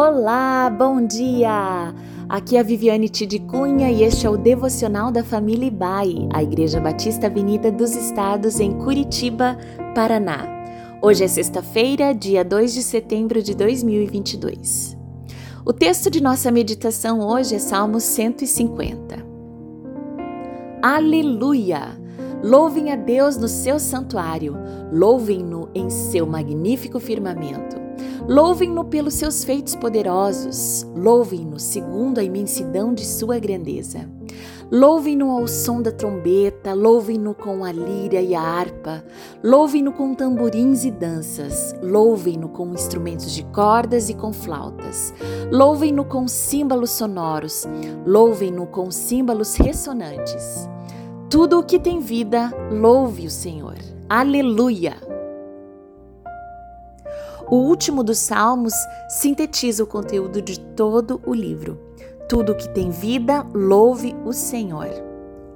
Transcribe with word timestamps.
Olá, 0.00 0.70
bom 0.70 1.04
dia! 1.04 1.92
Aqui 2.28 2.56
é 2.56 2.60
a 2.60 2.62
Viviane 2.62 3.08
Tid 3.08 3.36
Cunha 3.40 3.90
e 3.90 4.04
este 4.04 4.28
é 4.28 4.30
o 4.30 4.36
devocional 4.36 5.10
da 5.10 5.24
família 5.24 5.66
Ibai, 5.66 6.28
a 6.32 6.40
Igreja 6.40 6.80
Batista 6.80 7.26
Avenida 7.26 7.72
dos 7.72 7.96
Estados 7.96 8.60
em 8.60 8.78
Curitiba, 8.78 9.58
Paraná. 9.96 10.46
Hoje 11.02 11.24
é 11.24 11.26
sexta-feira, 11.26 12.14
dia 12.14 12.44
2 12.44 12.74
de 12.74 12.82
setembro 12.84 13.42
de 13.42 13.56
2022. 13.56 14.96
O 15.66 15.72
texto 15.72 16.08
de 16.08 16.22
nossa 16.22 16.48
meditação 16.52 17.18
hoje 17.18 17.56
é 17.56 17.58
Salmo 17.58 17.98
150. 17.98 19.16
Aleluia! 20.80 22.00
Louvem 22.40 22.92
a 22.92 22.94
Deus 22.94 23.36
no 23.36 23.48
seu 23.48 23.80
santuário, 23.80 24.56
louvem-no 24.92 25.68
em 25.74 25.90
seu 25.90 26.24
magnífico 26.24 27.00
firmamento. 27.00 27.77
Louvem-no 28.28 28.84
pelos 28.84 29.14
seus 29.14 29.42
feitos 29.42 29.74
poderosos, 29.74 30.86
louvem-no 30.94 31.58
segundo 31.58 32.18
a 32.18 32.22
imensidão 32.22 32.92
de 32.92 33.06
sua 33.06 33.38
grandeza. 33.38 34.06
Louvem-no 34.70 35.30
ao 35.30 35.48
som 35.48 35.80
da 35.80 35.90
trombeta, 35.90 36.74
louvem-no 36.74 37.34
com 37.34 37.64
a 37.64 37.72
lira 37.72 38.20
e 38.20 38.34
a 38.34 38.42
harpa, 38.42 39.02
louvem-no 39.42 39.92
com 39.92 40.14
tamborins 40.14 40.84
e 40.84 40.90
danças, 40.90 41.74
louvem-no 41.82 42.50
com 42.50 42.74
instrumentos 42.74 43.32
de 43.32 43.44
cordas 43.44 44.10
e 44.10 44.14
com 44.14 44.30
flautas, 44.30 45.14
louvem-no 45.50 46.04
com 46.04 46.28
símbolos 46.28 46.90
sonoros, 46.90 47.66
louvem-no 48.04 48.66
com 48.66 48.90
símbolos 48.90 49.56
ressonantes. 49.56 50.68
Tudo 51.30 51.60
o 51.60 51.64
que 51.64 51.80
tem 51.80 51.98
vida, 51.98 52.52
louve 52.70 53.26
o 53.26 53.30
Senhor. 53.30 53.76
Aleluia! 54.06 55.17
O 57.50 57.56
último 57.56 58.04
dos 58.04 58.18
Salmos 58.18 58.74
sintetiza 59.08 59.82
o 59.82 59.86
conteúdo 59.86 60.42
de 60.42 60.60
todo 60.60 61.18
o 61.24 61.32
livro. 61.32 61.80
Tudo 62.28 62.54
que 62.54 62.68
tem 62.68 62.90
vida, 62.90 63.42
louve 63.54 64.14
o 64.26 64.34
Senhor. 64.34 64.90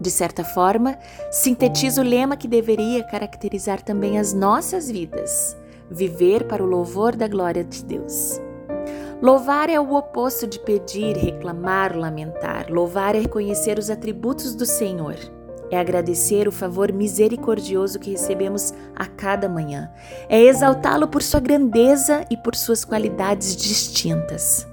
De 0.00 0.10
certa 0.10 0.42
forma, 0.42 0.98
sintetiza 1.30 2.00
o 2.00 2.04
lema 2.04 2.34
que 2.34 2.48
deveria 2.48 3.04
caracterizar 3.04 3.82
também 3.82 4.18
as 4.18 4.32
nossas 4.32 4.90
vidas: 4.90 5.54
viver 5.90 6.44
para 6.44 6.64
o 6.64 6.66
louvor 6.66 7.14
da 7.14 7.28
glória 7.28 7.62
de 7.62 7.84
Deus. 7.84 8.40
Louvar 9.20 9.68
é 9.68 9.78
o 9.78 9.94
oposto 9.94 10.46
de 10.46 10.58
pedir, 10.60 11.14
reclamar, 11.14 11.94
lamentar. 11.94 12.70
Louvar 12.70 13.14
é 13.14 13.20
reconhecer 13.20 13.78
os 13.78 13.90
atributos 13.90 14.54
do 14.54 14.64
Senhor 14.64 15.16
é 15.72 15.80
agradecer 15.80 16.46
o 16.46 16.52
favor 16.52 16.92
misericordioso 16.92 17.98
que 17.98 18.10
recebemos 18.10 18.74
a 18.94 19.06
cada 19.06 19.48
manhã, 19.48 19.90
é 20.28 20.42
exaltá-lo 20.42 21.08
por 21.08 21.22
sua 21.22 21.40
grandeza 21.40 22.24
e 22.30 22.36
por 22.36 22.54
suas 22.54 22.84
qualidades 22.84 23.56
distintas. 23.56 24.66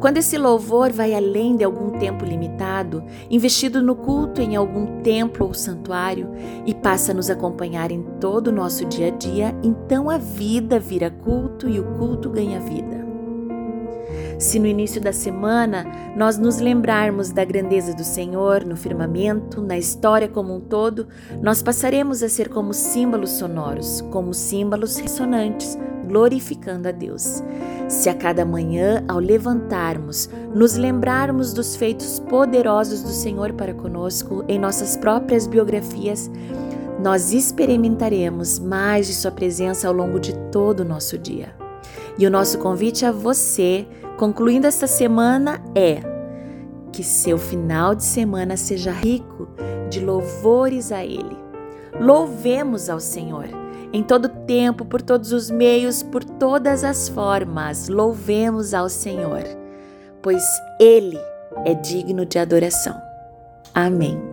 Quando 0.00 0.16
esse 0.16 0.36
louvor 0.36 0.90
vai 0.90 1.14
além 1.14 1.54
de 1.54 1.62
algum 1.62 1.96
tempo 1.96 2.24
limitado, 2.24 3.04
investido 3.30 3.80
no 3.80 3.94
culto 3.94 4.40
em 4.40 4.56
algum 4.56 5.00
templo 5.00 5.46
ou 5.46 5.54
santuário, 5.54 6.28
e 6.66 6.74
passa 6.74 7.12
a 7.12 7.14
nos 7.14 7.30
acompanhar 7.30 7.92
em 7.92 8.02
todo 8.20 8.48
o 8.48 8.52
nosso 8.52 8.84
dia 8.84 9.06
a 9.06 9.10
dia, 9.10 9.54
então 9.62 10.10
a 10.10 10.18
vida 10.18 10.80
vira 10.80 11.08
culto 11.08 11.68
e 11.68 11.78
o 11.78 11.84
culto 11.96 12.28
ganha 12.28 12.58
vida. 12.58 13.11
Se 14.38 14.58
no 14.58 14.66
início 14.66 15.00
da 15.00 15.12
semana 15.12 15.86
nós 16.16 16.38
nos 16.38 16.58
lembrarmos 16.58 17.30
da 17.30 17.44
grandeza 17.44 17.94
do 17.94 18.04
Senhor 18.04 18.64
no 18.64 18.76
firmamento, 18.76 19.60
na 19.60 19.78
história 19.78 20.28
como 20.28 20.54
um 20.54 20.60
todo, 20.60 21.06
nós 21.40 21.62
passaremos 21.62 22.22
a 22.22 22.28
ser 22.28 22.48
como 22.48 22.72
símbolos 22.72 23.30
sonoros, 23.30 24.00
como 24.10 24.34
símbolos 24.34 24.96
ressonantes, 24.96 25.78
glorificando 26.06 26.88
a 26.88 26.92
Deus. 26.92 27.42
Se 27.88 28.08
a 28.08 28.14
cada 28.14 28.44
manhã, 28.44 29.04
ao 29.06 29.18
levantarmos, 29.18 30.28
nos 30.54 30.76
lembrarmos 30.76 31.52
dos 31.52 31.76
feitos 31.76 32.18
poderosos 32.18 33.02
do 33.02 33.10
Senhor 33.10 33.52
para 33.52 33.74
conosco 33.74 34.44
em 34.48 34.58
nossas 34.58 34.96
próprias 34.96 35.46
biografias, 35.46 36.30
nós 37.02 37.32
experimentaremos 37.32 38.58
mais 38.58 39.06
de 39.06 39.14
Sua 39.14 39.30
presença 39.30 39.88
ao 39.88 39.94
longo 39.94 40.20
de 40.20 40.34
todo 40.50 40.80
o 40.80 40.84
nosso 40.84 41.18
dia. 41.18 41.61
E 42.18 42.26
o 42.26 42.30
nosso 42.30 42.58
convite 42.58 43.04
a 43.04 43.12
você 43.12 43.86
concluindo 44.16 44.66
esta 44.66 44.86
semana 44.86 45.62
é 45.74 46.00
que 46.92 47.02
seu 47.02 47.38
final 47.38 47.94
de 47.94 48.04
semana 48.04 48.56
seja 48.56 48.92
rico 48.92 49.48
de 49.88 50.00
louvores 50.00 50.92
a 50.92 51.04
Ele. 51.04 51.36
Louvemos 51.98 52.88
ao 52.88 53.00
Senhor 53.00 53.46
em 53.92 54.02
todo 54.02 54.28
tempo, 54.28 54.84
por 54.84 55.02
todos 55.02 55.32
os 55.32 55.50
meios, 55.50 56.02
por 56.02 56.24
todas 56.24 56.82
as 56.82 57.08
formas. 57.08 57.88
Louvemos 57.88 58.72
ao 58.72 58.88
Senhor, 58.88 59.42
pois 60.22 60.42
Ele 60.80 61.18
é 61.64 61.74
digno 61.74 62.24
de 62.24 62.38
adoração. 62.38 62.96
Amém. 63.74 64.31